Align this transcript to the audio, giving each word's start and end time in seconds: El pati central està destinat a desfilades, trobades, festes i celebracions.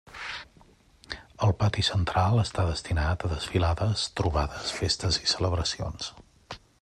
El 1.47 1.51
pati 1.63 1.83
central 1.89 2.41
està 2.45 2.65
destinat 2.69 3.27
a 3.27 3.31
desfilades, 3.35 4.09
trobades, 4.21 4.73
festes 4.81 5.23
i 5.27 5.33
celebracions. 5.37 6.11